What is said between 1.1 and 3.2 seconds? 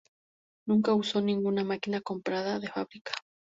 ninguna máquina comprada de fábrica.